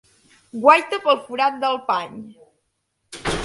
[0.63, 2.19] Guaita pel forat del pany.